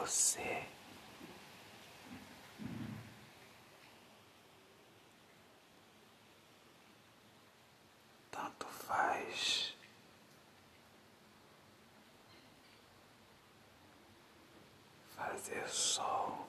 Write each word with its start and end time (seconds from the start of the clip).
você. 0.00 0.66
Tanto 8.30 8.66
faz. 8.66 9.74
Fazer 15.16 15.68
sol. 15.68 16.48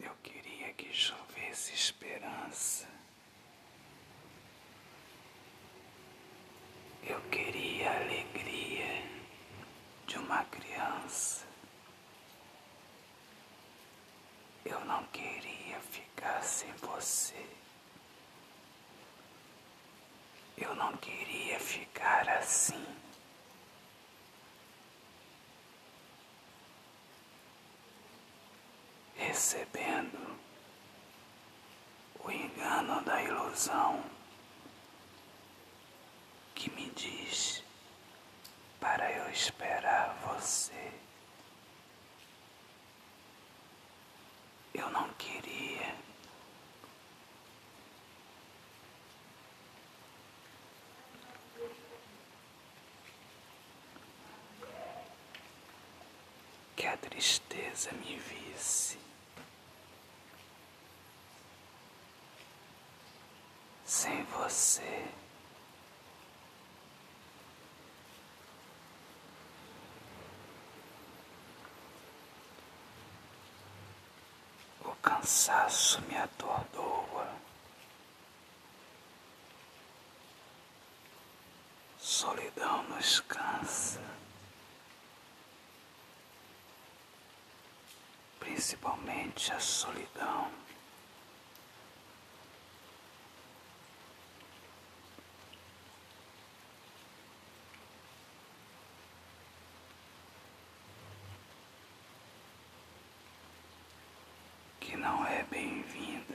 Eu 0.00 0.14
queria 0.22 0.72
que 0.74 0.92
chovesse 0.92 1.74
esperança. 1.74 2.90
Eu 7.10 7.20
queria 7.22 7.90
a 7.90 8.00
alegria 8.02 9.02
de 10.06 10.16
uma 10.18 10.44
criança. 10.44 11.44
Eu 14.64 14.84
não 15.00 15.06
queria 15.06 15.80
ficar 15.80 16.42
sem 16.42 16.70
você. 16.72 17.46
Eu 20.58 20.74
não 20.74 20.94
queria 20.98 21.58
ficar 21.58 22.28
assim. 22.28 22.84
Recebendo 29.16 30.38
o 32.22 32.30
engano 32.30 33.00
da 33.02 33.22
ilusão 33.22 34.04
que 36.54 36.70
me 36.72 36.90
diz 36.90 37.62
para 38.78 39.10
eu 39.12 39.30
esperar 39.30 40.14
você. 40.26 40.92
Eu 44.74 44.88
não 44.90 45.08
queria. 45.14 45.94
Que 56.76 56.86
a 56.86 56.96
tristeza 56.96 57.92
me 57.92 58.16
visse. 58.18 58.98
Sem 63.84 64.22
você. 64.24 65.04
O 74.84 74.94
cansaço 75.20 76.00
me 76.08 76.16
atordoa. 76.16 77.28
Solidão 81.98 82.82
nos 82.84 83.20
cansa. 83.20 84.00
Principalmente 88.38 89.52
a 89.52 89.60
solidão. 89.60 90.50
Que 104.90 104.96
não 104.96 105.24
é 105.24 105.44
bem-vinda. 105.44 106.34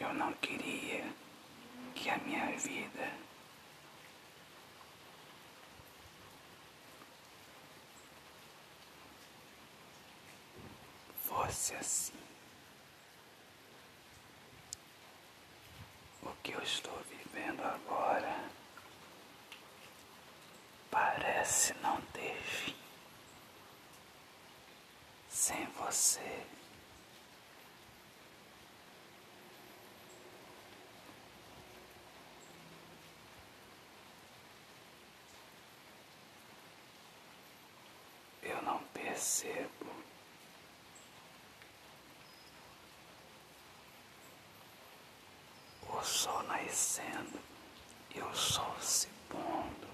Eu 0.00 0.14
não 0.14 0.32
queria 0.32 1.04
que 1.94 2.08
a 2.08 2.16
minha 2.16 2.46
vida 2.56 3.12
fosse 11.22 11.74
assim. 11.74 12.21
Que 16.42 16.52
eu 16.52 16.62
estou 16.62 16.98
vivendo 17.08 17.60
agora 17.62 18.50
parece 20.90 21.72
não 21.74 22.00
ter 22.12 22.34
fim. 22.42 22.74
Sem 25.28 25.64
você. 25.66 26.46
Eu 38.42 38.60
não 38.62 38.82
percebo. 38.92 39.82
o 46.02 46.04
nascendo 46.72 47.38
e 48.14 48.20
o 48.22 48.34
sol 48.34 48.74
se 48.80 49.06
pondo. 49.28 49.88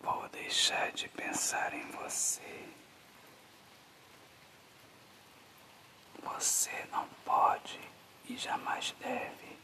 Vou 0.00 0.28
deixar 0.28 0.92
de 0.92 1.08
pensar 1.08 1.74
em 1.74 1.90
você. 1.90 2.68
Você 6.22 6.86
não 6.92 7.08
pode 7.24 7.80
e 8.28 8.36
jamais 8.36 8.94
deve 9.00 9.58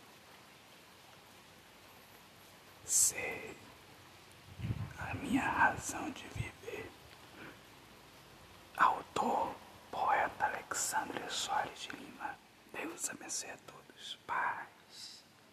ser 2.84 3.29
razão 5.80 6.10
de 6.10 6.26
viver. 6.34 6.90
Autor, 8.76 9.54
poeta 9.90 10.44
Alexandre 10.44 11.22
Soares 11.30 11.80
de 11.80 11.96
Lima. 11.96 12.38
Deus 12.70 13.08
abençoe 13.08 13.50
a 13.50 13.56
todos. 13.66 14.18
Pai. 14.26 14.66